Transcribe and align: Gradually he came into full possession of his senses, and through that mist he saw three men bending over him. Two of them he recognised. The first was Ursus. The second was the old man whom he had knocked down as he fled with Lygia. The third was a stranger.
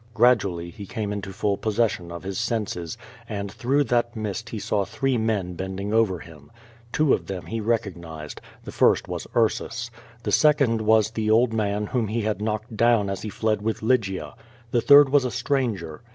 Gradually 0.15 0.71
he 0.71 0.87
came 0.87 1.13
into 1.13 1.31
full 1.31 1.57
possession 1.57 2.11
of 2.11 2.23
his 2.23 2.39
senses, 2.39 2.97
and 3.29 3.51
through 3.51 3.83
that 3.83 4.15
mist 4.15 4.49
he 4.49 4.57
saw 4.57 4.83
three 4.83 5.15
men 5.15 5.53
bending 5.53 5.93
over 5.93 6.17
him. 6.17 6.51
Two 6.91 7.13
of 7.13 7.27
them 7.27 7.45
he 7.45 7.61
recognised. 7.61 8.41
The 8.63 8.71
first 8.71 9.07
was 9.07 9.27
Ursus. 9.35 9.91
The 10.23 10.31
second 10.31 10.81
was 10.81 11.11
the 11.11 11.29
old 11.29 11.53
man 11.53 11.85
whom 11.85 12.07
he 12.07 12.23
had 12.23 12.41
knocked 12.41 12.75
down 12.75 13.11
as 13.11 13.21
he 13.21 13.29
fled 13.29 13.61
with 13.61 13.83
Lygia. 13.83 14.33
The 14.71 14.81
third 14.81 15.09
was 15.09 15.23
a 15.23 15.29
stranger. 15.29 16.01